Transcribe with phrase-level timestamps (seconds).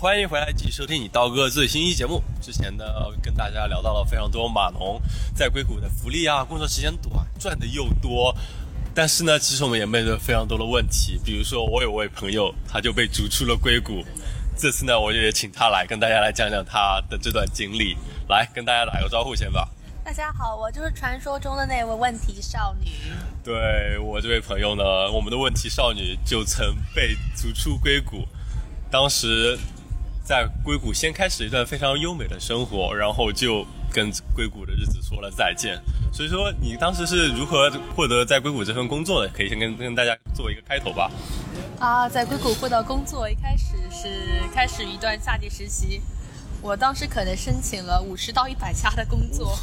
[0.00, 2.22] 欢迎回来继续收听你刀哥最新一期节目。
[2.40, 2.84] 之前呢，
[3.22, 4.98] 跟大家聊到了非常多码农
[5.34, 8.34] 在硅谷的福利啊，工作时间短，赚的又多。
[8.94, 14.02] 但是呢，其实我们也面对非常多的问题，比如说我有位朋友，他就被逐出了硅谷。
[14.56, 17.94] 这次呢，我也请他来跟大家来讲讲他的这段经历，
[18.26, 19.68] 来跟大家打个招呼先吧。
[20.02, 22.86] 大家好，我就是传说中的那位问题少女。
[23.44, 28.26] 对我这位朋友呢，我们的问题少女就曾被逐出硅谷，
[28.90, 29.58] 当时
[30.30, 35.76] 在硅谷先开始一段非常优美的生活，然后就跟硅谷的日子说了再见。
[36.12, 39.32] 所以说，你当时是如何获得在硅谷这份工作的？
[39.32, 41.10] 可以先跟跟大家做一个开头吧。
[41.80, 44.08] 啊，在硅谷获得工作，一开始是
[44.54, 46.00] 开始一段夏季实习。
[46.62, 49.58] 我当时可能申请了五十到一百家的工作，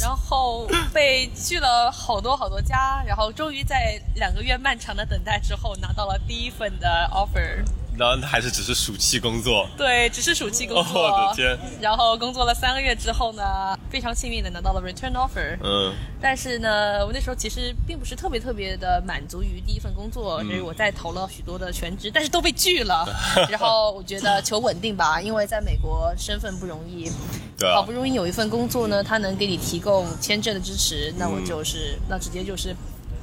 [0.00, 7.62] 然后被拒了好多好多家，然后终于在两个月漫长的等待之后拿到了第一份的 offer。
[7.96, 11.02] 然后还是只是暑期工作，对，只是暑期工作。
[11.02, 11.58] 我的天！
[11.80, 15.58] 然后工作了三个月之后呢，非常幸运的拿到了 return offer。
[15.62, 15.92] 嗯。
[16.20, 23.06] 但是呢，我那时候其实并不是特别特别的满足于第一份工作，因为我在投了许多的全职，但是都被拒了。
[23.50, 27.10] 然后我觉得求稳定吧，因为在美国身份不容易。
[27.58, 27.70] 对。
[27.74, 32.74] 好不容易有一份工作呢，他能给你提供签证的支持，那我就是那直接就是。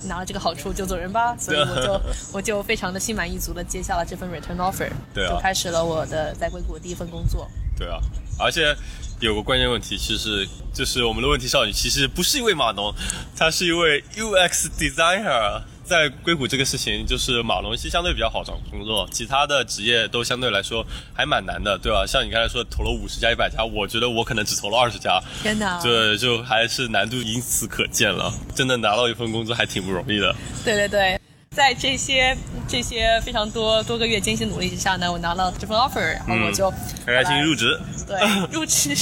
[0.03, 2.02] 拿了这个好处就走人吧， 所以我就
[2.33, 7.50] 我就非常的心满意足的接下了这份 return offer，对就开始了我的在硅谷第一份工作。
[7.78, 8.00] 对啊，
[8.39, 8.75] 而且
[9.20, 12.94] 有个关键问题，其实就是我们的问题少女其实不是一位码农，
[13.36, 15.61] 她是一位 UX designer。
[15.90, 22.06] 在硅谷这个事情，就是马龙是相对比较好找工作，其他的职业都相对来说还蛮难的，对吧？
[22.06, 25.20] 像你刚才说投了五十家、一百家，我觉得我可能只投了二十家。
[25.42, 25.82] 天哪！
[25.82, 28.32] 对，就还是难度因此可见了。
[28.54, 30.36] 真的拿到一份工作还挺不容易的。
[30.64, 36.70] 对对对，在这些这些非常多多个月艰辛努力之下呢，我拿了这份 offer，然后我就
[37.04, 37.80] 开开心心入职。
[38.05, 38.20] 对，
[38.52, 38.95] 入职。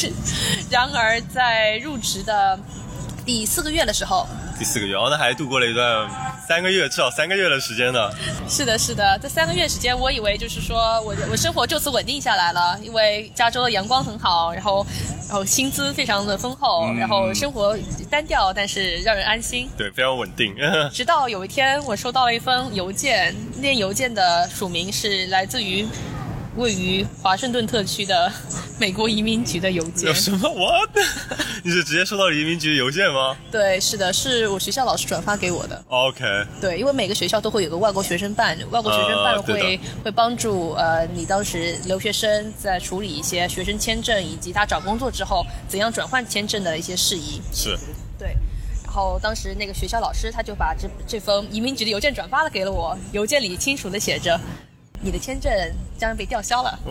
[0.71, 2.57] 然而在入职的
[3.25, 4.25] 第四个月的时候。
[4.57, 6.09] 第四个月，哦，那还度过了一段
[6.47, 8.09] 三个月，至少三个月的时间呢。
[8.49, 14.85] 是的，是的，这三个月时间，我以为就是说我我生活就此稳定下来了，因为加州的阳光很好，然后
[15.27, 17.77] 然后薪资非常的丰厚，然后生活
[18.09, 19.69] 单调，但是让人安心。
[19.77, 20.55] 对，非常稳定。
[20.91, 25.87] 直到有一天，我收到了一封邮件，那邮件的署名是来自于。
[26.57, 28.31] 位于华盛顿特区的
[28.79, 30.09] 美国移民局的邮件。
[30.09, 30.49] 有什么？
[30.49, 31.01] 我的？
[31.63, 33.37] 你是直接收到移民局的邮件吗？
[33.51, 35.83] 对，是的，是我学校老师转发给我的。
[35.87, 36.25] OK。
[36.59, 47.39] 对，因为每个学校都会有个外国学生办，外国学生办会会帮助呃你当时留学生在处理一些学生签证以及他找工作之后怎样转换签证的一些事宜。
[47.53, 47.77] 是。
[48.17, 48.35] 对。
[48.83, 54.39] 然后当时那个学校老师他就把这这封移民局的邮件转发了给了我，邮件里清楚的写着。
[55.01, 55.51] 你的签证
[55.97, 56.79] 将被吊销了！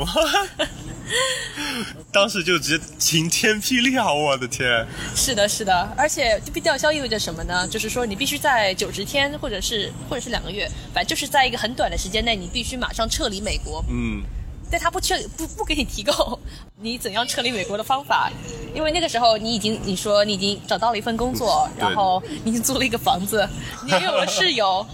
[2.13, 4.13] 当时就直接晴天霹雳啊！
[4.13, 4.87] 我的天！
[5.15, 7.67] 是的，是的，而且被吊销意味着什么呢？
[7.69, 13.85] 就是说你必须在九十天，或者是或者是两个月，反正就是在一个很短的时间内，你必须马上撤离美国。
[13.89, 14.23] 嗯。
[14.69, 16.37] 但他不撤不不给你提供
[16.81, 18.29] 你怎样撤离美国的方法，
[18.75, 23.49] 因为那个时候你已经你说你已经找到了一份工作， 然后你已经租了一个房子，
[23.85, 24.85] 你有了室友，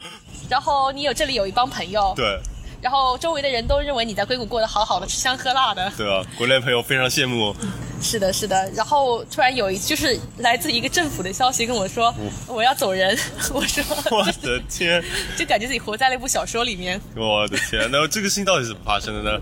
[0.50, 2.12] 然后你有这里有一帮朋友。
[2.14, 2.38] 对。
[2.82, 5.90] 然后周围的人都认为你在硅谷过得好好的，吃香喝辣的。
[5.96, 7.54] 对啊，国内朋友非常羡慕。
[8.02, 8.68] 是的，是的。
[8.72, 12.12] 然后突然有一就是来自一个政府的消息跟我说，
[12.48, 13.16] 我要走人。
[13.54, 15.00] 我说，我的天，
[15.38, 17.00] 就感觉自己活在了一部小说里面。
[17.14, 19.40] 我的天，那这个事情到底是怎么发生的呢？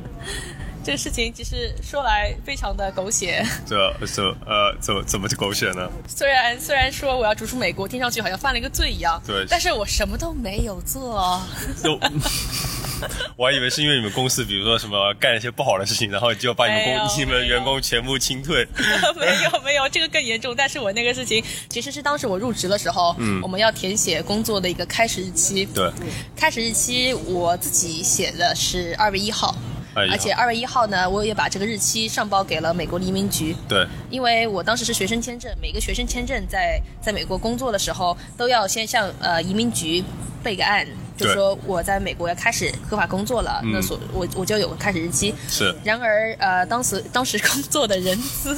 [0.82, 3.44] 这个事情其实说来非常的狗血。
[3.66, 5.88] 这这呃，怎么怎么就狗血呢？
[6.06, 9.20] 虽然虽然说我要逐出美国，听上去好像犯了一个罪一样。
[9.26, 9.46] 对。
[9.48, 11.40] 但是我什么都没有做。
[13.00, 13.14] 就。
[13.36, 18.66] 我还以为是因为你们公司，比如说什么干一些不好的事情，然后就把你们公你们员工全部清退。
[19.18, 20.54] 没有没有，这个更严重。
[20.56, 25.64] 但是我那个事情其实是当时我入职的时候，嗯，我们要填写工作的一个开始日期。
[25.66, 25.90] 对，
[26.36, 29.54] 开始日期我自己写的是二月一号，
[29.94, 33.54] 而且二月一号呢，我也把这个日期上报给了美国移民局。
[33.68, 40.02] 对，因为我当时是学生签证，每个学生签证在在美国工作的时候都要先向呃移民局
[40.42, 40.86] 备个案。
[41.26, 45.34] 就说我在美国要开始合法工作了，那所我我就有个开始日期。
[45.48, 45.74] 是。
[45.84, 48.56] 然而，呃，当时当时工作的人资，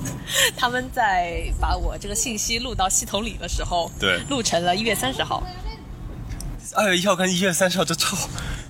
[0.56, 5.42] 他们在把我这个信息录到系统里的时候，对，录成了一月三十号。
[6.76, 8.16] 二月一号跟一月三十号这超，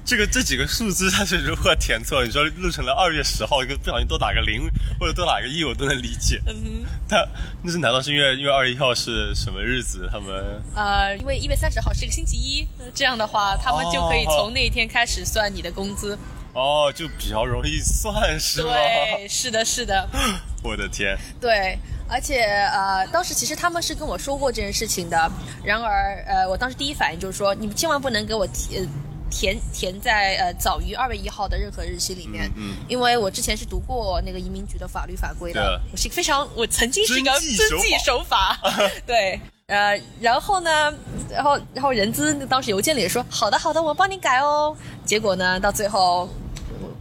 [0.05, 2.23] 这个这几个数字它是如何填错？
[2.25, 4.71] 你说录成了二月十号，一个不小心多打个零
[5.01, 6.43] 或者多打个一，我都能理解。
[6.47, 7.27] 嗯，他
[7.63, 10.07] 那是难道是因为因为二月一号是什么日子？
[10.13, 16.19] 他们呃，因为一月三十号是一个星期一，这样的话他们就可以从那一天开始算你的工资。
[16.53, 18.69] 哦，就比较容易算是吗？
[18.73, 20.07] 对，是的，是的。
[20.63, 21.17] 我的天。
[21.41, 25.33] 对，而且呃，当时其实他们是跟我说过这件事情的。
[25.65, 28.87] 然而呃，我当时第一反应就是说，你们千万不能给我填
[29.35, 38.57] 填填在呃早于二月一号的任何日期里面，嗯，因为我之前是读过那个移民局的法律法规的，我是非常，我曾经是一个遵纪守法，
[39.05, 39.41] 对。
[39.67, 40.93] 呃，然后呢，
[41.31, 44.77] 然后然后人资当时邮件里说，好的好的，我帮你改哦。
[45.07, 46.29] 结果呢，到最后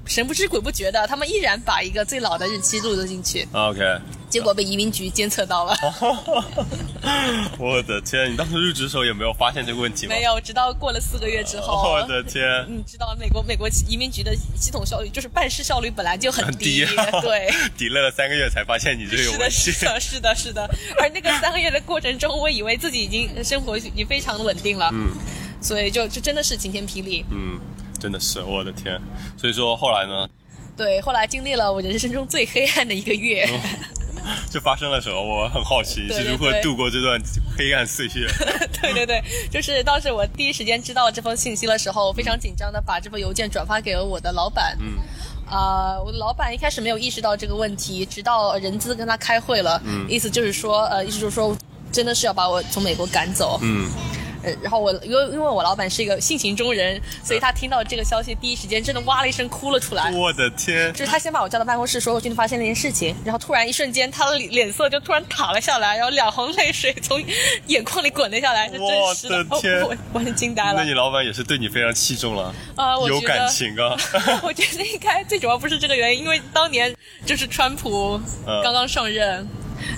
[0.06, 3.48] 神不知鬼不觉的，他们依然把一个最老的日期录了进去。
[3.54, 3.82] OK。
[4.30, 5.76] 结果被移民局监测到了。
[7.60, 8.32] 我的天！
[8.34, 10.16] 你当时入职的时候有没有发现这个问题吗？
[10.16, 11.92] 没有，直到过了四个月之后。
[11.92, 12.66] 我的天！
[12.68, 16.84] 你知道美国美国移民局的系统效率就是办事效率本来就很低，
[17.22, 17.54] 对。
[17.78, 19.72] 抵赖了三个月才发现你这个问题。
[19.72, 20.68] 是的，是的，是的。
[20.98, 24.90] 而那个三个月的过程中，我以为自己已经生活已经非常稳定了。
[24.92, 25.12] 嗯。
[25.62, 27.24] 所以就就真的是晴天霹雳。
[27.32, 27.58] 嗯，
[28.04, 29.00] 真的是我的天。
[29.38, 30.28] 所以说后来呢？
[30.76, 33.48] 对，后来经历了我人生中最黑暗的一个月。
[34.50, 35.22] 就发生了什么？
[35.22, 37.18] 我很好奇是如何度过这段
[37.58, 38.28] 黑暗岁月。
[38.82, 44.78] 对对对，就是当时我第一时间知道这封信息的时候，非常紧张的把这封邮件转发给了我的老板。
[44.82, 44.98] 嗯，
[45.50, 51.56] 啊，我的老板一开始没有意识到这个问题，直到人资跟他开会了，嗯意思就是说，呃，意思就是说，
[51.92, 53.60] 真的是要把我从美国赶走。
[53.62, 53.90] 嗯。
[54.62, 60.12] 然后我因为因为我老板是一个性情中人，所以他听到这个消息，第一时间真的哇了一声哭了出来。
[60.12, 60.92] 我的天！
[60.94, 67.24] 就是他先把我叫到办公室，说我最近发现了一件事情，然后突然一瞬间他的脸色就突然塌了下来，然后两行泪水从
[67.68, 68.70] 眼眶里滚了下来。
[68.80, 69.82] 我的天！
[69.82, 70.74] 我完全惊呆了。
[70.76, 73.96] 那你老板也是对你非常器重了啊，有感情啊。
[74.44, 76.94] 我觉得应该最主要不是这个原因，因为当年
[77.26, 78.20] 就是川普
[78.64, 79.48] 刚刚上任。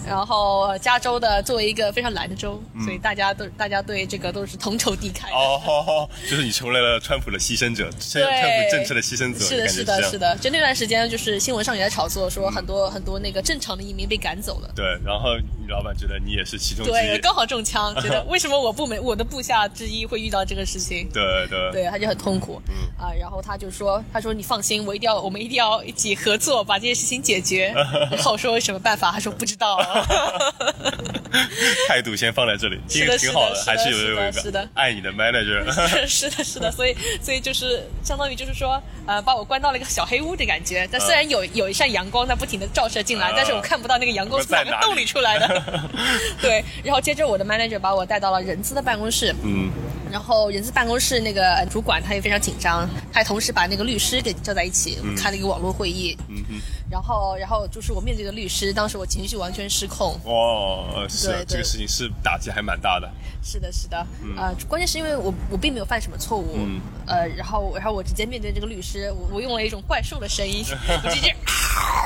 [0.07, 5.25] 然后加州的作为一个非常蓝的州，所以大家都大家对这个都是同仇敌忾。
[5.33, 9.39] 哦，好 就是你成为了川普的牺牲者，川普政策的牺牲者。
[9.39, 10.37] 是的，是的，是的。
[10.37, 14.69] 就那段时间，就是新闻上也在炒作，说很多很多那个正常的移民被赶走了。
[14.75, 16.93] 对，然后你老板觉得你也是其中之一。
[16.93, 21.09] 对，刚好中枪，觉得 为什么我部门我的部下之一会遇到这个事情？
[21.13, 21.71] 对对。
[21.71, 22.61] 对，他就很痛苦。
[22.69, 27.73] 嗯啊，然后他就说：“他说你放心，我一定要我们一定要一起合作把这件事情解决。
[28.11, 29.77] ”然后我说：“什么办法？”他说：“不知道。”
[31.87, 35.63] 态度先放在这里，这个，挺好的，还是有有一个爱你的 manager。
[36.07, 40.87] 是的，是的，所以所以就是相当于就是说，呃，把我关到了一个小黑屋的感觉。
[40.91, 45.63] 但虽然有有一扇阳光在不停的照射进来，但是我看不到那个阳光从哪个洞里出来的。
[46.41, 49.35] 对，然后接着我的 manager 把我带到了人资的办公室。
[49.43, 49.69] 嗯。
[50.15, 56.17] 然后人资办公室那个主管他也非常紧张，他同时把那个律师给叫在一起，开了一个网络会议。
[56.29, 56.61] 嗯哼。
[56.89, 60.17] 然后，然后就是我面对的律师，当时我情绪完全失控。
[60.23, 63.11] 哦，是这个事情是打击还蛮大的。
[63.43, 64.07] 是的，是的，
[64.37, 66.57] 呃，关键是因为我我并没有犯什么错误，
[67.05, 70.63] 呃，然后然后我直接面对这个律师，我我用了一种怪兽的声音，
[71.03, 71.35] 我直接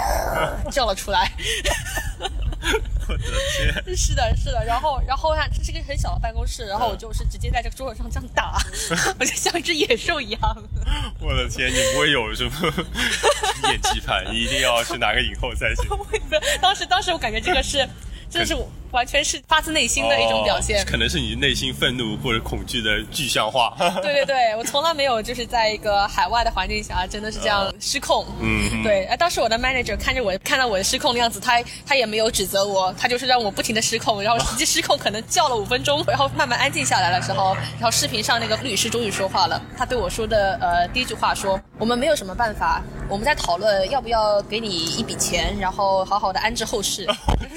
[0.72, 1.32] 叫了出来。
[3.10, 3.24] 我的
[3.58, 3.98] 天！
[3.98, 8.58] 是的，是的，然后然后看这是个很小的办公室，然后我就是直接在这个桌子上这样打，
[9.20, 10.40] 我就像一只野兽一样。
[11.20, 12.52] 我的天，你不会有什么
[13.70, 14.24] 演技派？
[14.32, 15.86] 你一定要去拿个影后才行。
[16.62, 17.88] 当时当时我感觉这个是。
[18.32, 18.56] 这是
[18.92, 23.76] 完全是发自内心的一种表现，可能是你内心愤怒或者恐惧的具象化。
[24.02, 28.26] 对对对，我从来没有就是在一个海外的环境下，真的是这样失控。
[28.42, 29.06] 嗯，对。
[29.06, 44.68] 哎，当时我的 manager 看着我，看到我的失控的样子，他他也没有指责我，他就是让我不停的失控，然后实际失控可能叫了五分钟，然后慢慢安静下来的时候，然后视频上那个律师终于说话了，他对我说的呃第一句话说：“我们没有什么办法，我们在讨论要不要给你
[44.98, 47.08] 一笔钱，然后好好的安置后事。”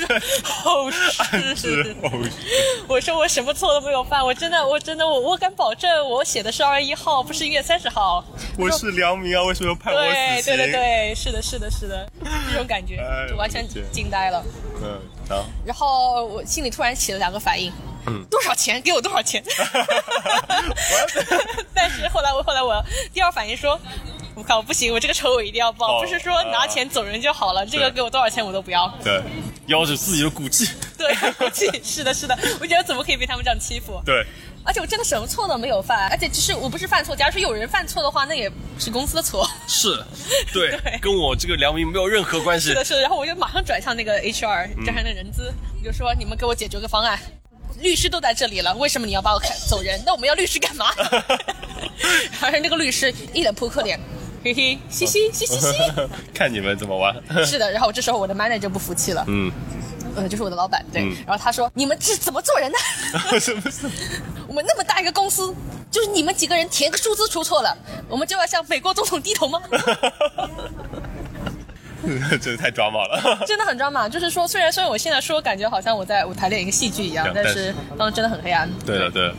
[0.44, 1.21] 后事，
[2.88, 8.24] 我说我什么错都没有犯，我真的，我真的，我我敢保证，我写的是二月一号，不是一月三十号。
[8.58, 10.44] 我是良民啊，为什么要判我死刑？
[10.44, 12.06] 对对对对，是的，是的，是的，
[12.50, 12.96] 这种感觉
[13.28, 14.44] 就完全惊呆了。
[14.82, 15.44] 嗯，好。
[15.64, 17.72] 然后我心里突然起了两个反应，
[18.06, 18.80] 嗯，多少钱？
[18.82, 19.42] 给我多少钱？
[21.74, 23.78] 但是后来我后来我第二反应说。
[24.34, 28.92] 我靠，不行，我这个仇我一定要报，不是说拿钱走人就好了，这个给我多少钱我都不要。
[29.04, 29.22] 对，
[29.66, 30.68] 要求自己的骨气。
[30.96, 34.00] 对，骨气是的，是的，我觉得怎么可以被他们这样欺负？
[34.06, 34.24] 对，
[34.64, 39.48] 而且我真的什么错都没有犯，而且其实我不是犯错，假如说有人犯错的话，那也是公司的错。
[39.66, 40.02] 是，
[40.52, 42.68] 对，跟我这个良民没有任何关系。
[42.68, 47.18] 是的，是的，然后我就马上转向那个 HR，转向那人资，我就说你们给我解决个方案。
[47.80, 50.00] 律师都在这里了，为什么你要把我开走人？
[50.06, 50.92] 那我们要律师干嘛？
[52.40, 53.98] 而且那个律师一脸扑克脸。
[54.44, 55.72] 嘿嘿，嘻嘻嘻嘻嘻，
[56.34, 57.14] 看你们怎么玩。
[57.46, 59.24] 是的，然后这时候我的 manager 就不服气了。
[59.28, 59.50] 嗯，
[60.16, 61.02] 呃，就是我的老板，对。
[61.26, 63.40] 然后他说：“你们是怎么做人的？
[63.40, 63.62] 什么？
[64.48, 65.54] 我们那么大一个公司，
[65.90, 67.76] 就是你们几个人填个数字出错了，
[68.08, 69.60] 我们就要向美国总统低头吗？
[72.40, 74.08] 真的太抓马了，真的很抓马。
[74.08, 78.68] 就是说，虽然虽然我现在说感觉好像我在舞台练一个戏剧一样，但是当时真的很黑暗。
[78.84, 79.32] 对的，对。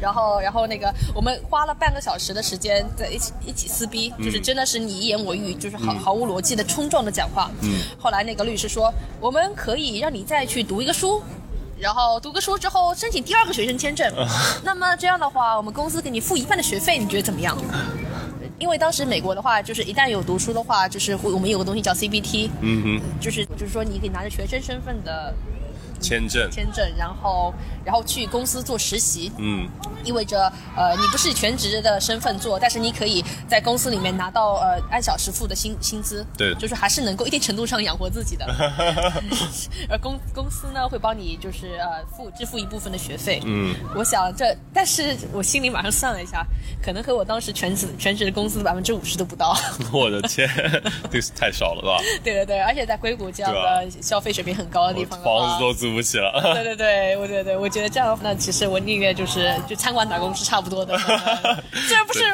[0.00, 7.50] 然后，然后那个，我们花了半个小时的时间在一起一起撕逼，就是真的是你一言我一语，就是毫毫无逻辑的冲撞的讲话。
[7.62, 7.80] 嗯。
[7.98, 11.20] 后来那个律师说，我们可以让你再去读一个书，
[11.78, 14.08] 然后读个书之后申请第二个学生签证。
[14.62, 17.56] 那么这样的话，我们公司给你付一半的学费，你觉得怎么样？
[18.60, 22.50] 因为当时美国的话，就是一旦有读书的话，就是我们有个东西叫 CBT。
[22.60, 23.00] 嗯哼。
[23.20, 25.34] 就是就是说，你可以拿着学生身份的。
[26.00, 27.52] 签证，签证，然后，
[27.84, 29.68] 然后去公司做实习，嗯，
[30.04, 38.46] 意味着，呃，你不是全职的身份做，但是你可以在公司里面拿到呃按小时付的薪薪资，对，就是还是能够一定程度上养活自己的，
[39.88, 46.46] 而公公司呢会帮你就是呃付支付一部分的学费，嗯，我想这，但是我心里马上算了一下，
[46.82, 49.56] 可能和我当时全职全职的工资的百分之五十都不到，
[49.92, 50.48] 我的天，
[51.10, 51.98] 这是太少了吧？
[52.22, 55.87] 对对对，而且在硅谷这样的消费水平很高的地方，房子都租。
[55.92, 56.32] 不起了。
[56.54, 60.96] 对对对，我对对，我觉得这样， 那其实我宁愿就是就餐馆打工是差不多的。
[61.86, 62.24] 虽然不是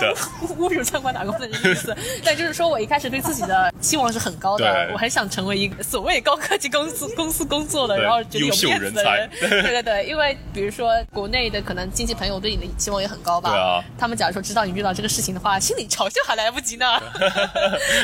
[0.54, 9.30] 侮辱餐馆打工的意思， 但就是说我一开始对自己的期望是很高的，我很想成为一个所谓高科技公司公司工作的，然后觉得有面子的人。
[9.40, 13.50] 对对对，因为比如说国内的可能亲戚朋友对你的期望也很高吧。
[13.50, 13.82] 对啊。
[13.98, 16.86] 他们假如说知道你遇到这个事情的话，心里嘲笑还来不及呢。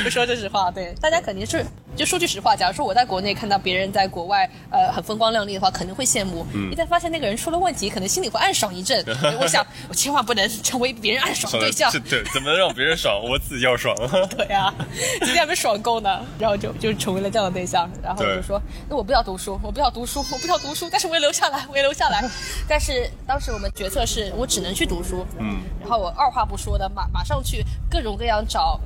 [0.04, 1.64] 不说这实话，对大家肯定是。
[1.96, 6.46] 就说句实话，假如说我在国内看到别人在国外呃很风光亮丽的话，肯定会羡慕。
[6.70, 9.04] 一旦发现那个人出了问题，可能心里会暗爽一阵。
[9.40, 11.90] 我想，我千万不能成为别人暗爽对象。
[12.08, 13.20] 对，怎么能让别人爽？
[13.22, 13.94] 我自己要爽。
[14.36, 14.72] 对啊，
[15.20, 17.90] 今天还没爽够呢，然后就就成为了这样的对象。
[18.02, 22.22] 然后就说，那我不要读书，我不要读书，我不要读书，但是我要留下来，我要留下来。
[22.66, 25.26] 但是当时我们决策是我只能去读书。
[25.38, 25.60] 嗯。
[25.80, 28.80] 然后我二话不说的马马上去各种各样找。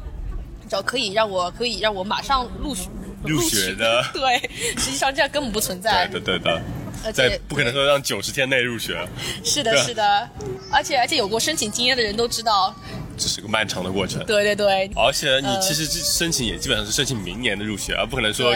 [0.74, 2.88] 找可以让我可以让我马上录取
[3.24, 9.06] 入学的， 对，实际上这样根本不存在，对的对的，在不可能说让九十天内入学，
[9.44, 10.28] 是的，是的，
[10.72, 12.74] 而且而且有过申请经验的人都知道。
[13.16, 18.52] 这是个漫长的过程，对对对，而且你其实申请也基本上是申请明年的入学，而不可能说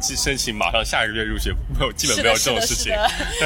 [0.00, 2.92] 去申请马上下一个月入学，没有基本没有这种事情。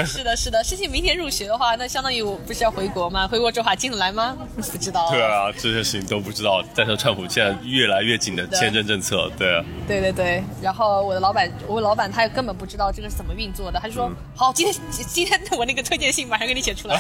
[0.07, 3.27] 是的，是的，申请明年入学的话，那相当于我不是要回国吗？
[3.29, 4.37] 回国之后还进得来吗？
[4.57, 5.11] 不知道。
[5.11, 6.65] 对啊，这些事情都不知道。
[6.75, 9.65] 再说川普现在越来越紧的签证政策，对啊。
[9.87, 16.99] 对对对，然后我的老板，我老板他根本不知道这个是怎么运作的，他就说好，今天今天我那个推荐信马上给你写出来，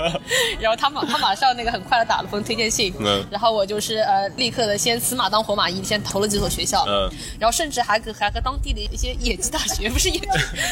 [0.60, 2.92] 然后他马他马上那个很快的打了封推荐信。
[3.30, 10.28] 然后我就是呃，立刻的先死马当活马医，先投了几所学校，嗯，然后甚至还和还和当地的一些野鸡大学，不是野鸡，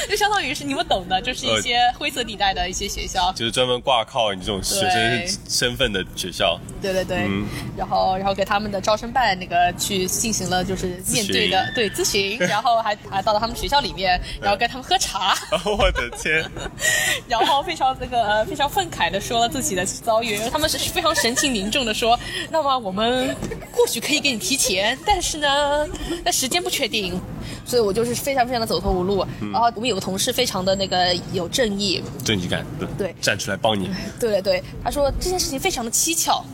[0.09, 6.59] 就相当于是你们懂的，就是一些灰色地带的一些学校，就是专门挂靠你这种学生身份的学校。
[6.81, 7.29] 对对对，
[7.77, 15.35] 然后然后给他们的招生办那个去进行了就是面对的对咨询， 然后还还到了他们学校里面，然后跟他们喝茶。
[15.65, 16.45] 我的天！
[17.29, 22.19] 然后非常那个呃非常愤慨的说了自己的遭遇，他们是非常神情凝重的说。
[22.51, 23.35] 那么我们
[23.73, 25.87] 或许可以给你提钱，但是呢，
[26.25, 27.21] 那时间不确定，
[27.65, 29.27] 所以我就是非常非常的走投无路。
[29.53, 33.91] 然后我们有个同事非常的那个有正义，正义感，对对，站出来帮你。
[34.19, 36.45] 对对对，他说这件事情非常的蹊跷，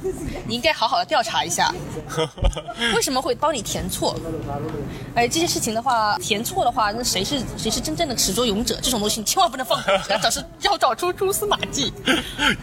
[0.46, 1.72] 你应该好好的调查一下，
[2.94, 4.18] 为什么会帮你填错？
[5.14, 8.78] 哎，这件事情的话，填错的话，那谁是谁是真正的始作俑者？
[8.82, 11.92] 这种东西你千万不能放过，要找是要找出蛛丝马迹。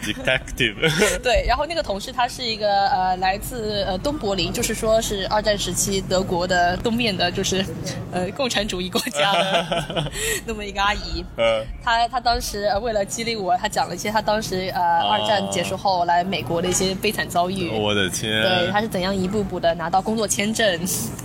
[0.02, 1.20] Detective。
[1.22, 3.14] 对，然后那个同事他是一个呃。
[3.24, 7.64] 来自呃东柏林，就是说是二战时期德国的东面的，就是
[8.12, 10.10] 呃共产主义国家的
[10.44, 11.24] 那么一个阿姨。
[11.36, 17.70] 嗯，她她当时为了激励我，她讲了一些她当时呃二战结束后来美国的一些悲惨遭遇。
[17.70, 18.42] 我的天！
[18.42, 20.80] 对，她是怎样一步步的拿到工作签证，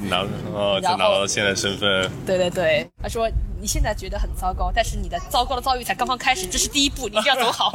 [0.09, 0.23] 拿
[0.53, 2.09] 哦，再拿到现在身份。
[2.25, 3.27] 对对对，她说。
[3.61, 7.71] 你现在觉得很糟糕，但是你的糟糕的遭遇才刚刚开始，这是第一步，你一定要走好。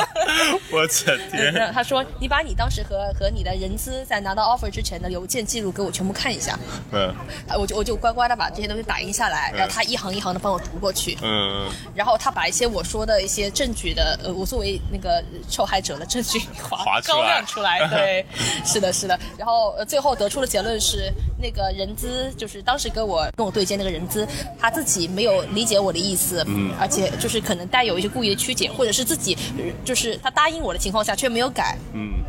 [0.70, 0.88] 我的
[1.30, 1.72] 天！
[1.72, 6.58] 他说：“你把你当时和和你的人资在拿到 offer 之前的邮件记录给我全部看一下。”
[6.92, 7.14] 嗯，
[7.58, 11.16] 我就我就乖乖的把这些东西打印下来，然后他一行一行的帮我读过去。
[11.22, 17.86] 嗯，然后他把一些我说的一些证据的，呃，我作为那个受害者的证据 划高亮出来。
[17.88, 18.26] 对，
[18.64, 19.18] 是的，是的。
[19.38, 21.12] 然后最后得出的结论是，
[21.44, 24.26] 那个人资就是当时跟我跟我对接那个人资，
[24.58, 25.04] 他自己。
[25.14, 29.36] 没有理解我的意思，嗯，而且就是可能带有一些故意的曲解，或者是自己
[29.84, 32.23] 就是他答应我的情况下却没有改，嗯。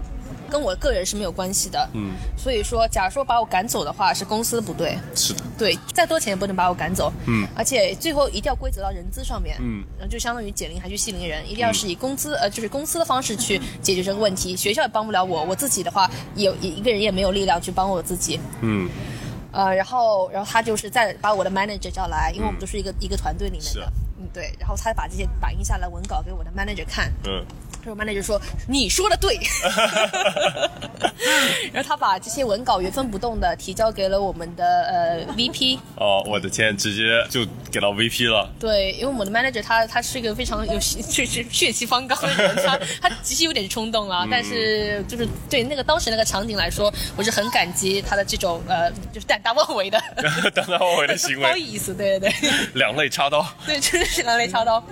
[0.56, 1.90] 跟我个人是没有关系的。
[1.92, 4.98] 嗯，所以说，假如说把我赶走的话，是公司不对。
[5.14, 7.12] 是的，对，再多钱也不能把我赶走。
[7.28, 9.58] 嗯，而且最后一定要归责到人资上面。
[9.60, 14.56] 嗯，然后就相当于解铃还须系铃人，一定要是以工资呃，就是公司的方式去解决这个问题。
[14.56, 18.40] 学校也帮不了我，我自己的话，也一个人也没有力量去帮我自己。
[18.62, 18.90] 嗯，
[19.52, 23.92] 呃，然后然后他就是再把我的 manager 叫来，因为我们都是一个一个团队里面的。
[24.18, 27.12] 嗯，对，然后他把这些打印下来文稿给我的 manager 看。
[27.26, 27.44] 嗯，
[27.86, 29.38] 然后 manager 说：“你说的对。
[31.72, 35.78] ”然后他把这些文稿原封不动的提交给了我们的呃 VP。
[35.96, 38.50] 哦，我的天，直接就给到 VP 了。
[38.60, 41.02] 对，因为我们的 manager 他他是一个非常有就是
[41.50, 50.02] 血气方刚的人，他 他其实有点冲动啊，但是就是对那个当时那个场景来说，我是很感激他的这种呃就是胆大妄为的
[50.54, 53.46] 胆大妄为的行为好为，意思，对对对两肋插刀。
[53.66, 54.84] 对，真的是两肋插刀。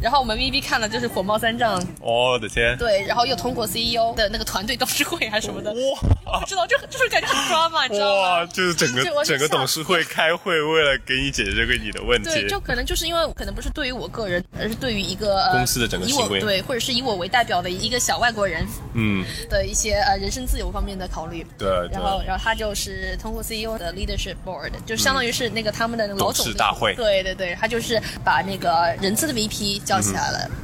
[0.00, 6.40] 然后我们 VP 看了就是火冒三丈，我的天，对，然后又通过 CEO 的那个团队董事会还是什么的，哇。
[6.40, 8.22] 不知道就就是感觉很抓嘛，你知道吗？
[8.40, 12.28] 哇，就是整个整个董事会开会，为了给你解决这个你的问题。
[12.28, 21.46] 对，就可能就是因为可能不是对于我个人，而是对于一个、呃、公司的整个以行为我对，或者是以我为代表的一个小外国人嗯，的一些呃人身自由方面的考虑。
[21.56, 21.90] 对对。
[21.92, 26.92] 然后，然后他就是通过 CEO 的 leadership board，就相当于是那个他们的那个老总董事大会。
[26.96, 30.38] 对对对，他就是把那个人资的 VP 叫起来了。
[30.50, 30.56] 嗯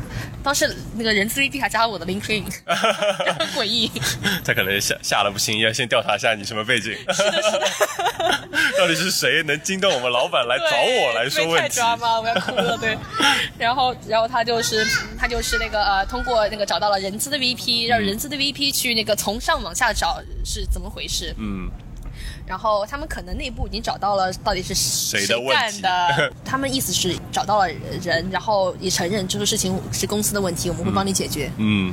[0.45, 3.89] 当时那个人资 VP 还加了我的 LinkedIn，就很诡异。
[4.45, 6.93] 他可能吓吓得不行，要先调查一下你什么背景，
[8.77, 11.77] 到底是谁能惊动我们老板来找我来说问题？
[11.77, 12.19] 抓吗？
[12.21, 12.99] 我要哭了，对。
[13.57, 14.85] 然后，然后他就是
[15.17, 21.33] 他就是那个呃，通过那个找到了人资的 VP，让人资的 VP 去那个从上往下找是怎么回事。
[21.39, 21.71] 嗯，
[22.47, 25.39] 然后他们可能内部已经找到了到底是谁的。
[25.39, 25.83] 问题？
[25.83, 27.69] 干的，他们意思是找到了
[28.03, 31.51] 人，然后也承认这个事情是公司的问题，我们会帮你解决。
[31.57, 31.93] 嗯，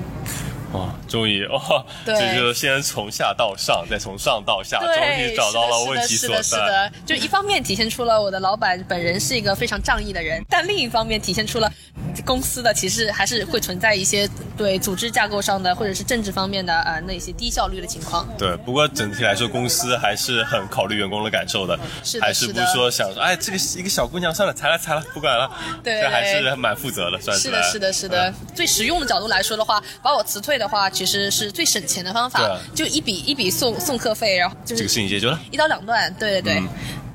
[0.71, 6.41] 哦，终于哦， 就是先从下到上，再从上到下，终，于找到了问题，所在。
[6.41, 11.71] 是的，是的，就一方面体现出了我的老板本人是一个非常仗义的人，但另一方面体现出了
[12.25, 18.27] 公司的其实还是会存在一些对组织架构上的或者是政治方面的呃那些低效率的情况。
[18.37, 25.49] 对，不过整体来说，公司还是很考虑员工的感受的，是的还是不是说想说，哎，这个一个小姑娘，算了，裁了裁了，不管了，
[25.83, 28.31] 对这还是蛮负责的，算是的，是的，是的。
[28.53, 35.39] 最实用的角度来说的话，把我辞退的话，其实是最省钱的方法啊，就一笔一笔送送课费，然后就这个是事情解决了。
[35.49, 36.13] 一刀两断。
[36.19, 36.63] 对对对。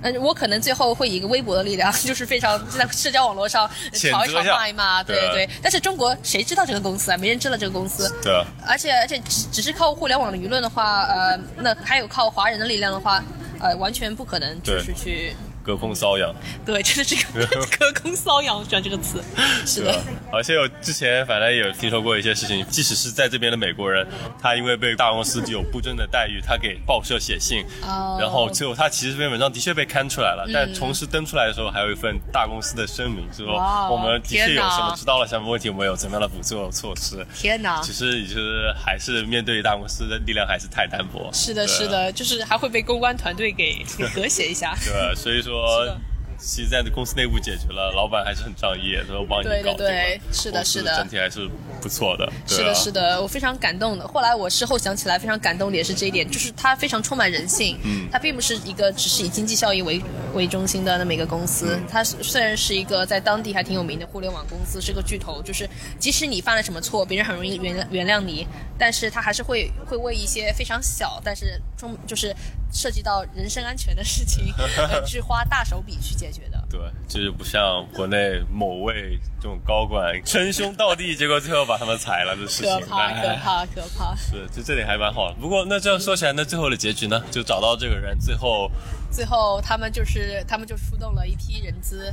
[0.06, 5.48] 嗯，我可能最后会以一个微博的力量，就是非常在社交网络上谴责吵一吵一下骂一骂，对对。
[5.62, 7.16] 但是中国谁知道这个公司啊？
[7.16, 8.14] 没人知道这个公司。
[8.22, 13.24] 对啊，而且而且只只是靠互联网的舆论的话，呃，那还有靠华人的力量的话，
[13.60, 16.32] 呃，完全不可能就是去隔空瘙痒，
[16.64, 19.24] 对，真的是个隔空瘙痒，我喜欢这个词。
[19.64, 19.98] 是的，？
[20.30, 24.06] 而且我之前反正也有听说过一些事情，即使是在这边的美国人，
[24.40, 33.54] 他因为被大公司有不正的待遇，他给报社写信，哦然后最后他其实这篇文章的确被刊出来了，但同时登出来的时候还有一份大公司的声明，是说
[33.90, 37.26] 我们的确有什么知道了什么问题，我们有怎么样的补救措施。
[37.34, 37.80] 天哪！
[37.82, 41.30] 其实也就是还是面对大公司的力量还是太单薄。
[41.32, 44.74] 是的，是的，就是还会被公关团队给给和谐一下。
[44.84, 46.00] 对，所以说是的。
[46.36, 49.92] 其实，在公司内部解决了，老板还是很仗义，都帮你对对搞定了。
[49.92, 51.48] 对是的是的整体还是
[51.80, 52.30] 不错的。
[52.46, 54.06] 是的，是的，我非常感动的。
[54.06, 57.78] 后来我事后想起来，非常感动的也是这一点，就是他非常充满人性。
[57.84, 60.02] 嗯，他并不是一个只是以经济效益为
[60.34, 61.80] 为中心的那么一个公司。
[61.88, 65.66] 它是虽然是一个在当地还挺有名的互联网公司，是个巨头，就是
[66.00, 72.34] 即使你犯了什么错，别人很容易原谅原谅你，但是他还是会会为一些非常小，但是中就是
[72.74, 76.62] 涉及到人身安全的事情， 呃去花大手笔去解决的。
[76.68, 82.80] 对，就是不像国内某位这种高管称兄道弟，结果最后把他们裁了的事情。
[82.80, 84.16] 可怕，哎可怕，可怕！
[84.16, 85.36] 是，就这点还蛮好的。
[85.40, 87.22] 不过那这样说起来，那最后的结局呢？
[87.30, 88.68] 就找到这个人，最后
[89.08, 92.12] 最后他们就是他们就出动了一批人资，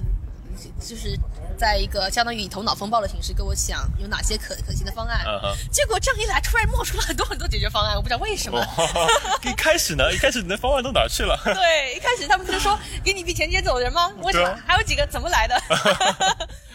[0.79, 1.17] 就是
[1.57, 5.25] 在一个相当于以头脑风暴的形式跟我讲有哪些可可行的方案。
[5.71, 8.59] 结果这样一来，突然冒出了很多很多解决方案，我不知道为什么。
[9.43, 11.39] 一开始呢，一开始你的方案都哪儿去了？
[11.43, 14.11] 对，一开始他们就说给你一笔钱接走人吗？
[14.23, 14.59] 为什么啊？
[14.67, 15.59] 还有几个怎么来的？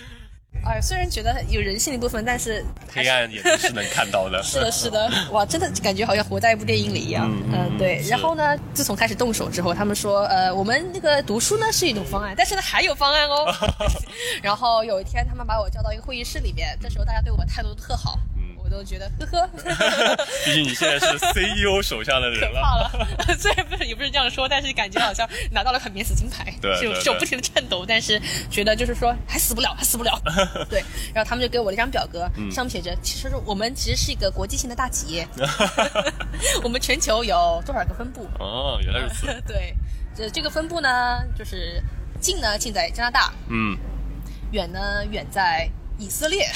[0.67, 4.43] 哎，虽然觉得有人性的一部分，但是是黑暗也是能看到的。
[4.45, 7.31] 是的，是的，哇，真的感觉好像活在一部电影里一样。
[7.53, 8.03] 嗯对。
[8.09, 13.55] 然后呢，自从开始动手之后，他们说，呃，我们那个读书呢是一种方案，但是呢还有方案哦。
[14.43, 18.19] 然后有一天，他们把我叫到一个会议室里面，这时候大家对我态度都特好。
[18.67, 19.49] 嗯我我都觉得呵呵。
[20.45, 22.61] 毕竟你现在是 CEO 手下的人了。
[22.61, 30.21] 怕了，虽然不是也不是这样说，但是感觉好像拿到了很免死金牌，对，就手不停的颤抖，但是觉得就是说还死不了，还死不了。
[30.69, 30.83] 对，
[31.15, 35.27] 然后他们就给我了一张表格，上面写着，其实我们其实是一个国际性的大企业，
[36.63, 38.27] 我们全球有多少个分部？
[38.41, 39.27] 哦，原来如此。
[39.47, 39.75] 对，
[40.15, 41.83] 这这个分部呢，就是
[42.21, 43.77] 近呢近在加拿大，嗯，
[44.53, 45.71] 远呢远在。
[45.99, 46.47] 以色列，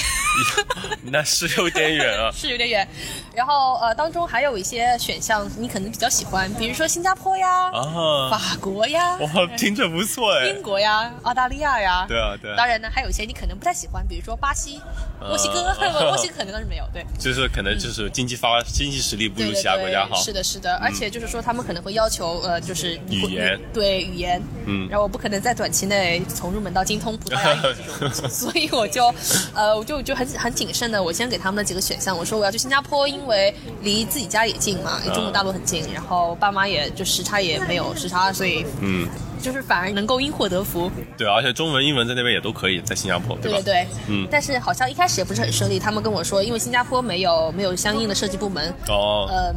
[1.03, 2.87] 那是有点远啊， 是有点远。
[3.33, 12.55] 然后呃，当中还有一些选项你可能比较喜欢，比如说新加坡呀，啊，法国呀，哇，听着不错哎，英国呀，澳大利亚呀，对啊对。
[12.55, 14.79] 当然呢，还有一些你可能不太喜欢，比如说巴西、
[15.19, 15.73] 墨西哥，
[16.05, 17.03] 墨西哥可能倒是没有，对。
[17.17, 20.15] 就是可能就是经济发经济实力不如其他国家好。
[20.17, 29.11] 是的，是的，而且就是说他们可能会要求呃，就是语言，对语言，嗯，然后我不可能在短期内从入门到精通葡萄牙语这种，所以我就。
[29.55, 39.07] 呃，我就就很很谨慎的，我先给他们的几个选项，我说我要去新加坡，因为离自己家也近嘛，离中国大陆很近，然后爸妈也就时差也没有时差，所以嗯，
[39.41, 40.89] 就是反而能够因祸得福。
[41.17, 43.59] 对，而且中文、英文在那边也都可以，在新加坡，对吧？
[43.59, 44.27] 对对，嗯。
[44.31, 48.73] 但是好像一开始也不是很顺利，他们跟我说，因为新加坡没有没有相应的设计部门。
[48.87, 49.27] 哦。
[49.31, 49.55] 嗯。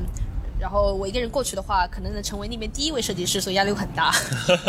[0.64, 4.10] 然后我一个人过去的话，可能能成为那边第一位设计师，所以压力很大。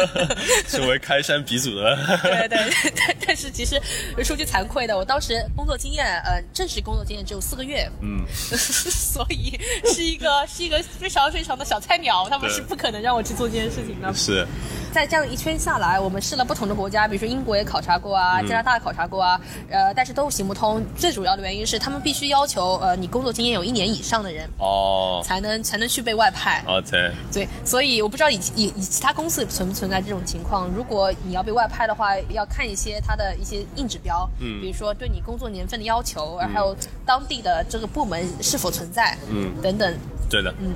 [0.68, 1.96] 成为开山鼻祖的。
[2.22, 3.82] 对对，但但是其实
[4.22, 7.90] 说句惭愧的，我当时工作经验，呃，正式工作经验只有四个月。
[8.02, 8.26] 嗯。
[8.36, 14.14] 所以是一个是一个非常非常的小菜鸟，他们是不可能让我去做这件事情的。
[14.14, 14.46] 是。
[14.92, 20.86] 在这样一圈下来，我们试了不同的国家，比如说英国也考察过啊，加拿大考察过啊，呃，但是都行不通。
[20.98, 26.64] 最主要的原因是他们必须要求，呃，你工作经验有一年以上的人哦，才能才能去被外派。
[26.68, 27.12] OK。
[27.32, 30.68] 对，所以我不知道以以以其他公司存不存在这种情况。
[30.70, 39.98] 如果你要被外派的话，要看一些它的一些硬指标，嗯，比如说对你工作年份的要求，还有当地的这个部门是否存在，嗯，等等。
[40.30, 40.74] 对的，嗯，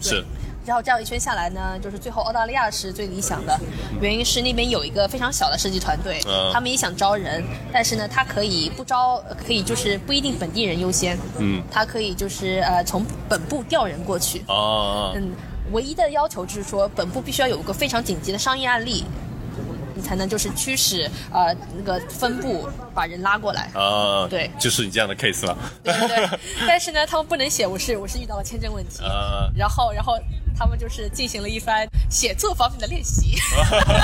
[0.00, 0.24] 是。
[0.66, 3.58] 然后这样一圈下来呢，就是最后澳大利亚是最理想的，
[4.00, 6.20] 原因是那边有一个非常小的设计团队，
[6.52, 7.42] 他们也想招人，
[7.72, 15.32] 但是呢，他可以不招，可以就是不一定本地人优先，嗯，他可以就是呃从本部调人过去，哦，嗯，
[15.72, 19.04] 唯一的要求就是说本部必须要有一个非常紧急的商业案例，
[19.94, 30.16] 你才能就是驱使呃那个分部把人拉过来，啊，对，就是你这样的 case 了，对对，但是呢，他们不能写我是我是遇到了签证问题， 啊，然后然后。
[30.60, 33.34] 他们就是进行了一番写作方面的练习，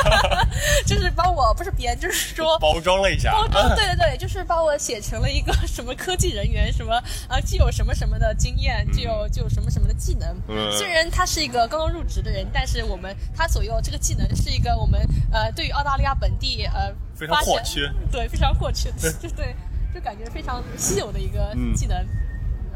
[0.87, 6.95] 就是帮我不是编，就是说包装了一下，包装对对对，就是帮我写成了一个什么科技人员，什么
[7.29, 10.35] 啊具有什么什么的经验，具有具有什么什么的技能。
[10.79, 14.99] 虽然他是一个刚刚入职的人，但是我们他所有这个技能是一个我们
[15.31, 18.90] 呃对于澳大利亚本地呃非常或缺，对非常或缺，
[19.21, 19.55] 就 对
[19.92, 22.03] 就感觉非常稀有的一个技能。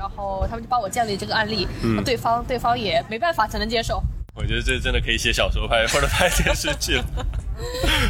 [0.00, 1.68] 然后他们就帮我建立这个案例，
[2.06, 4.02] 对方对方也没办法才能接受。
[4.34, 6.98] 我觉得这真的可以写小说拍或者拍电视剧。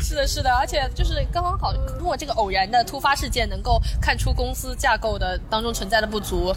[0.02, 6.54] 是的，是的，而且就是刚刚好通过这个偶然的突发事件，能够看出公司架构的当中存在的不足，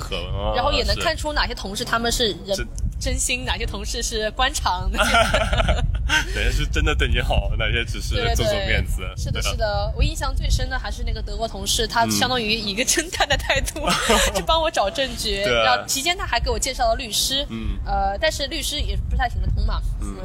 [0.55, 2.67] 然后也能看出哪些同事他们是人。
[2.99, 4.89] 真心哪些同事是官场？
[4.93, 7.51] 哪些是真的对你好？
[7.59, 9.01] 哪些只是做做面子？
[9.17, 9.91] 是的，是的。
[9.97, 13.81] 我印象最深的还是那个德国同事，他相当于以一个侦探的态度
[14.33, 15.41] 去帮我找证据。
[15.41, 17.45] 然后期间他还给我介绍了律师。
[17.49, 17.77] 嗯。
[17.85, 19.81] 呃，但是律师也不太行得通嘛。
[19.99, 20.15] 嗯。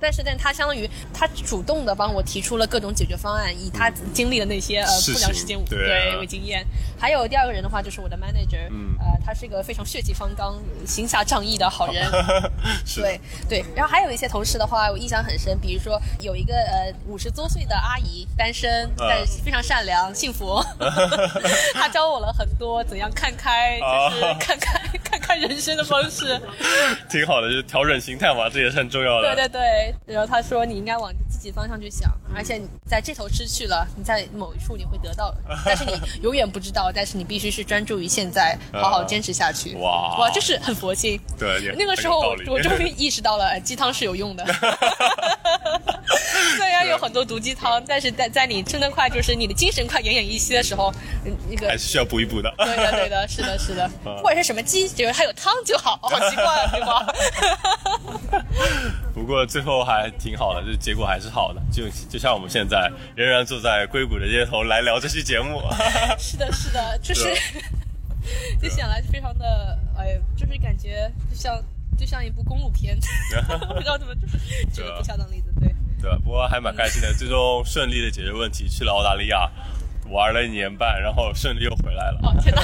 [0.00, 6.66] 但是，但他相当于他主动的帮我提出了各种解决方案，以他经历的那些呃不良事件对为经验。
[6.98, 12.10] 还有第二个人的话，就是我的 manager，呃，他是一个非常血气方刚、行侠仗义的好人。
[12.96, 13.64] 对对。
[13.74, 20.60] 然后还有一些同事的话，我印象很深，比如说有一个呃五十多岁的阿姨，单身，但是非常善良、幸福。
[21.74, 23.78] 他教我了很多怎样看开，
[24.10, 24.80] 就是看开
[25.28, 26.40] 看人生的方式。
[27.10, 29.34] 挺好的，就是调整心态嘛，这也是很重要的。
[29.34, 29.94] 对对对。
[30.14, 36.90] 然后他说：“你应该往自己方向去想，而且你在这头失去了，你在某一处你会得到，但是你 永远不知道。
[36.94, 39.74] 但是你必须是专注于现在，好好坚持下去。
[39.76, 41.20] 哇哇，就是很佛心。
[41.38, 44.44] 对， 那个时候我终于意识到了鸡汤是有用的。
[46.56, 50.92] 虽然有很多毒鸡汤，但是在在你真的快就是你的精神快奄奄一息的时候，
[51.48, 52.52] 那个还是需要补一补的。
[52.58, 55.98] 对的，对的，是的，是的，不管是什么鸡，只要它有汤就好。
[56.02, 57.06] 好奇怪啊，对吧？
[59.14, 65.62] 不过最后还挺好的，就结果还是好的，就就像我们现在仍然坐在硅谷的街头来聊这期节目。
[66.18, 67.32] 是的，是的，就是
[68.60, 71.62] 就想来非常的哎，就是感觉就像
[71.96, 72.98] 就像一部公路片，
[73.74, 74.38] 不知道怎么就是
[74.72, 79.50] 举个不恰当例子，对对，不过还蛮开心的，最终顺利的解决问题，去了澳大利亚。
[80.10, 82.18] 玩了一年半，然后顺利又回来了。
[82.22, 82.62] 哦天呐，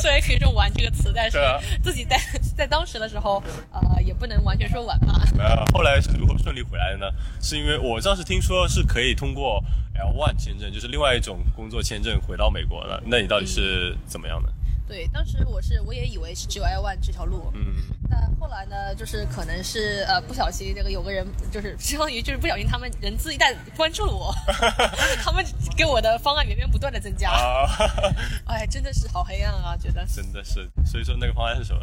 [0.00, 1.38] 虽然可以说“玩”这个词，但是
[1.82, 2.16] 自己在
[2.56, 5.20] 在当时的时候，呃，也不能完全说玩吧。
[5.38, 7.06] 呃，后来是如何顺利回来的呢？
[7.40, 9.62] 是因为我当时听说是可以通过
[9.94, 13.02] L one 签证，就是另外一种工作签证回到美国的。
[13.06, 14.52] 那你到底是怎么样的？
[14.86, 17.74] 对，当时我是我也以为是只有 L one 这条路，嗯，
[18.08, 24.34] 但后来呢，就是可能是呃不小心那个有个人就是相当于就是不小心他们人资一旦关注了我，
[25.22, 25.44] 他们
[25.76, 27.68] 给我的方案源源不断的增加，啊，
[28.46, 30.06] 哎，真的是好黑暗啊，觉得。
[30.06, 30.70] 真的是。
[30.84, 31.80] 所以说那个方案是什么？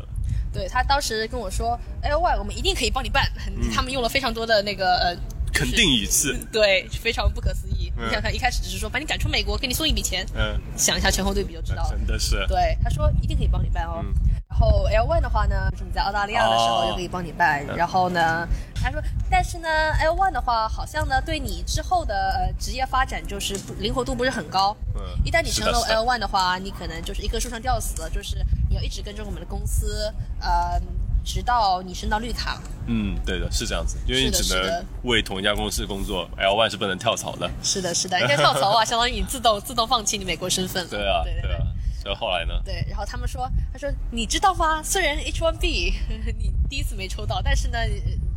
[0.54, 3.30] 对他当时跟我说 L one 我们一定可以帮你办，
[3.76, 5.18] 他们用了非常多的那个呃。
[5.56, 6.36] 肯定语气。
[6.52, 7.83] 对，非常不可思议。
[7.98, 11.90] 嗯你想看，一开始只是说把你赶出美国，给你送一笔钱，嗯，想一下前后对比就知道了。
[11.92, 12.46] 真的是。
[12.48, 14.02] 对，他说一定可以帮你办哦。
[14.04, 14.14] 嗯
[14.54, 17.66] 然后 L one 的话呢，就是你在澳大利亚的时候哦就可以帮你办。
[17.76, 19.68] 然后呢，他说，但是呢
[20.00, 24.78] ，L one 的话，好像呢对你之后的呃职业发展就是不灵活度不是很高。
[24.94, 30.80] 嗯一旦你成了 L one 的话，你可能就是一棵树上吊死了，就是你要一直跟着我们的公司，呃，
[31.24, 32.62] 直到你升到绿卡。
[32.88, 37.50] 嗯，对的，是这样子，因为你只能为同一家公司工作，L one 是不能跳槽的。
[37.62, 40.90] 是的，是的，应该跳槽啊，相当于你自动自动放弃你美国身份了。
[40.90, 41.62] 对啊，对对啊。
[42.02, 42.54] 所以后来呢？
[42.66, 44.84] 对，然后他们说，他说你知道吗？
[44.84, 45.94] 虽然 H one B
[46.38, 47.90] 你第一次没抽到，但是呢，呃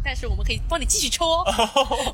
[0.05, 1.43] 但是我们可以帮你继续抽哦。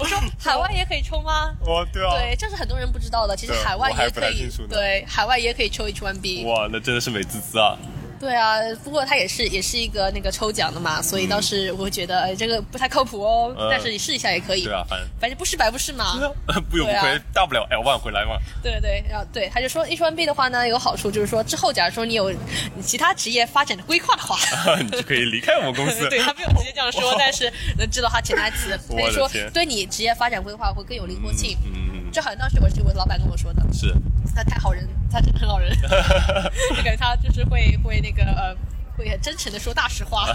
[0.01, 1.55] 我说海外也可以抽吗？
[1.61, 2.15] 哦，对啊。
[2.17, 3.37] 对，这是很多人不知道的。
[3.37, 6.47] 其实海外也可以对，海外也可以抽 H1B。
[6.47, 7.77] 哇，那真的是美滋滋啊！
[8.23, 13.53] 对啊，不过它也是也是一个那个抽奖的嘛，所以当时我会觉得，哎，这个不太靠谱哦。
[13.59, 14.63] 嗯但是你试一下也可以。
[14.63, 16.15] 对啊，反正反正不试白不试嘛。
[16.71, 18.37] 不有不对亏啊，大不了 L one 回来嘛。
[18.63, 24.37] 对对，然后对他就说 H one B 的话呢，有好处就是说之后假如说你有你其他职业发展的规划的话。
[24.79, 26.09] 你就可以离开我们公司。
[26.09, 31.57] 对他没有直接这样说， 但是能知道他潜台词，我所以说对你职业发展规划会更有灵活性。
[31.65, 31.82] 嗯嗯，
[32.13, 33.95] 这好像当时我是我老板跟我说的，是。
[34.35, 35.89] 他太好人，他真的很好人，就
[36.83, 38.57] 感觉他就是会会那个呃。
[38.95, 40.29] 会很真诚的说大实话，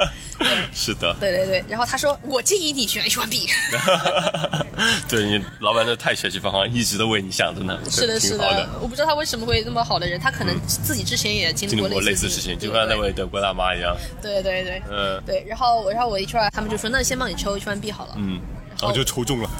[0.72, 1.62] 是的，对对对。
[1.68, 3.46] 然后他说：“我建议你选 H1B。
[5.06, 7.78] 对你老板这太学习方法，一直都为你想着呢。
[7.90, 8.66] 是的，是的。
[8.80, 13.94] 我不知道他为什么会那么好的人，他可能自己之前也经历过类似似事情，就像那位德国大妈一样。
[14.22, 15.44] 对对对嗯对。
[15.46, 18.40] 然后我然后我一出来他们就说：“那先帮你抽 H1B 好了。”嗯，
[18.80, 19.50] 然后就抽中了。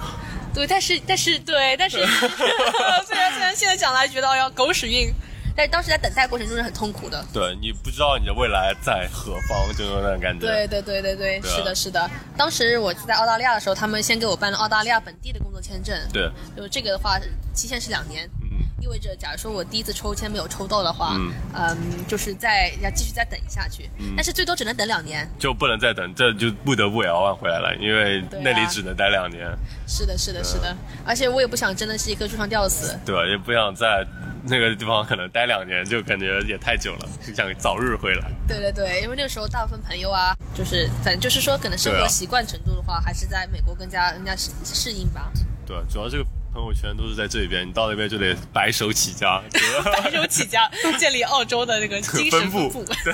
[0.55, 1.99] 对，但是但是对，但是
[3.07, 5.13] 虽然虽然现在讲来觉得要狗屎运，
[5.57, 7.25] 但是当时在等待过程中是很痛苦的。
[7.33, 10.47] 对你不知道你的未来在何方，就有那种感觉。
[10.47, 12.11] 对对对对对，对啊是的，是的。
[12.37, 15.97] 当时我在澳大利亚的时候，他们先给我办了澳大利亚本地的工作签证。
[16.13, 17.19] 对，就这个的话，
[17.53, 18.40] 期限是两年，嗯，
[18.81, 21.77] 意味着假如说我第一次抽签没有抽到的话，嗯嗯，
[22.09, 25.29] 就是再要继续再等下去，但是最多只能等两年。
[25.39, 29.47] 就不能再等，这就不得不 L1 回来了，因为那里只能待两年，
[29.87, 30.75] 是的，是的，是的。
[31.05, 32.99] 而且我也不想真的是一棵树上吊死。
[33.05, 33.25] 对吧？
[33.27, 34.07] 也不想在
[34.45, 38.31] 那个地方可能待两年，就感觉也太久了，就想早日回来。
[38.49, 45.31] 对对对，因为那个时候大部分朋友啊，就是反正就是说，可能生活习惯程度的话，还是在美国更加更加适适应吧。
[45.67, 49.41] 对，主要这个朋友圈都是在这边，你到那边就得白手起家，
[49.85, 52.71] 白手起家，建立澳洲的那个 精神分。
[53.05, 53.13] 对，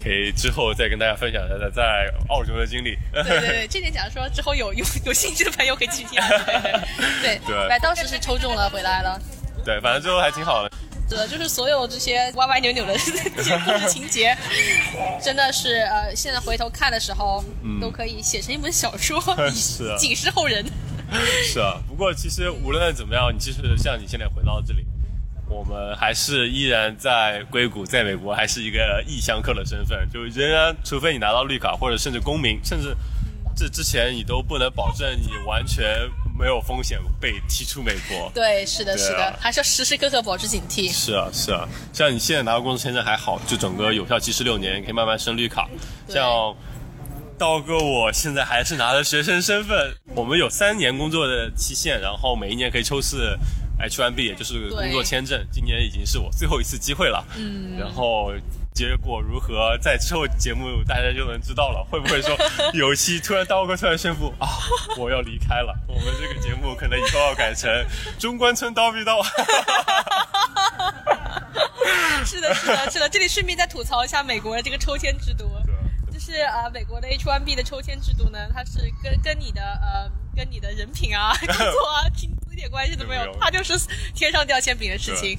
[0.02, 2.96] 可以之后再跟大家分享一下在澳洲的经历。
[3.12, 6.20] 对对对，这点假如说之后有有有兴趣的朋友可以去听。
[7.22, 9.20] 对对对，当时是抽中了回来了。
[9.64, 10.70] 对，反正最后还挺好的。
[11.08, 14.36] 对，就是所有这些歪歪扭扭的这些故事情节，
[15.22, 17.44] 真的是呃，现在回头看的时候，
[17.80, 19.20] 都可以写成一本小说，
[19.54, 20.64] 是啊警示后人。
[21.44, 24.84] 是啊，不过其实无论怎么样，你即使像你现在回到这里，
[25.48, 32.96] 我们还是依然在硅谷，在美国还是一个异乡客的身份，就仍然，除非你拿到绿卡或者甚至公民，甚至
[33.56, 38.30] 这之前你都不能保证你完全没有风险被踢出美国。
[38.34, 40.92] 对，是的，啊是的，还是要时时刻刻保持警惕。
[40.92, 45.68] 是啊，是啊，像你现在拿到工作签证还好，就整个有效期是六年，你可以慢慢升绿卡。
[46.08, 46.54] 像
[47.38, 53.38] 刀哥，我现在还是拿着学生身份，我们有三年工作的期限，然后每一年可以抽次
[53.80, 55.46] H1B，也就是工作签证。
[55.50, 58.32] 今年已经是我最后一次机会了，嗯，然后。
[58.76, 61.82] 结果如何，在之后节目大家就能知道了。
[61.90, 62.36] 会不会说
[62.76, 64.46] 有一期突然刀哥突然宣布啊，
[65.00, 65.74] 我要离开了？
[65.88, 67.70] 我们这个节目可能以后要改成
[68.18, 69.22] 中关村刀逼刀。
[72.22, 73.08] 是的，是的，是的。
[73.08, 75.65] 这里顺便再吐槽一下美国的这个抽签制度，就
[76.26, 83.78] 是啊，美国的 H1B 的抽签制度呢，它是跟跟你的呃跟你的人品啊、 工作啊、薪资一点关系都没有，它就是
[84.12, 85.38] 天上掉馅饼的事情。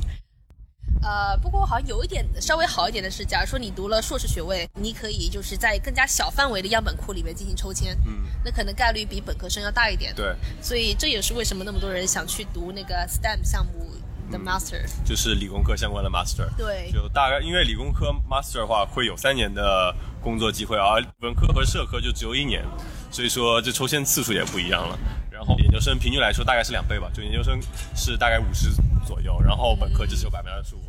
[1.03, 10.15] 呃，不过好像有一点稍微好一点的是，假如说你读了硕士学位，你可以就是在更加小范围的样本库里面进行抽签，嗯，那可能概率比本科生要大一点。
[10.15, 13.91] 对，所以这也是为什么那么多人想去读那个 STEM 项目
[14.31, 16.49] 的 master，就是理工科相关的 master。
[16.57, 22.63] 对，就大概因为理工科 master 的话会有三年的工作机会，而文科和社科就只有一年，
[23.11, 24.97] 所以说这抽签次数也不一样了。
[25.31, 27.59] 然后研究生平均来说大概是两倍吧，就研究生
[27.95, 28.69] 是大概五十
[29.05, 30.79] 左右，然后本科就只有百分之二十五。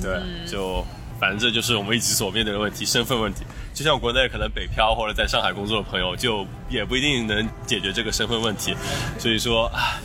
[0.00, 0.86] 对，就
[1.18, 3.44] 反正这就是我们一直所面对的问题，身份问题。
[3.74, 8.72] 就像国内可能北漂或者在上海工作的朋友，就也不一定能解决这个身份问题。
[9.18, 9.98] 所以说，唉，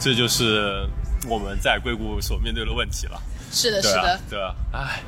[0.00, 0.88] 这就是
[1.28, 3.20] 我们在硅谷所面对的问题了。
[3.52, 5.02] 是的，是的，对啊，唉，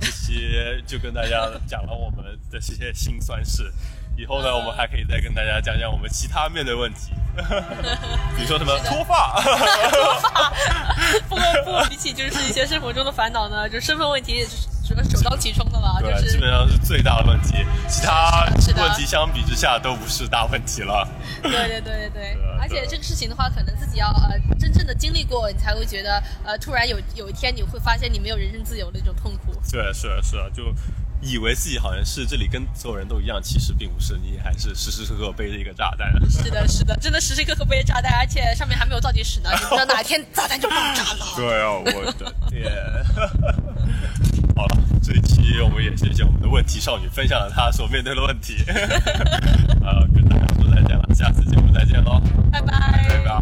[0.00, 3.72] 这些就跟大家讲了我们的这些辛酸事。
[4.16, 7.12] 以后呢，我们还可以再跟大家讲讲我们其他面对问题。
[8.36, 9.40] 比如说什么脱发？
[9.42, 10.52] 脱发？
[11.28, 15.98] 不不，比起就是一些生活中的烦恼呢，就身份问题是首当其冲的了。
[16.00, 18.46] 对，基本上是最大的问题，其他
[18.76, 21.08] 问题相比之下都不是大问题了。
[21.42, 29.60] 对对对对对，而且这个事情的话，可能自己要呃真正的经历过，你才会觉得呃突然有有一天你会发现你没有人身自由的那种痛苦。
[29.72, 30.72] 对，是是就。
[31.24, 36.12] 以为自己好像是这里跟所有人都一样，其实并不是，你还是时时刻刻背着一个炸弹。
[36.30, 41.26] 是的，是的，真的时时刻刻背着炸弹，而且上面还没有倒计时呢，你不知道哪天炸弹就爆炸了。
[41.36, 42.70] 对啊，我的天！
[44.56, 48.62] 好了，这一期我们也谢谢我们的问题少女分享了她所面对的问题。
[49.82, 52.20] 呃，跟大家说再见了，下次节目再见喽，
[52.52, 53.34] 拜拜，拜拜。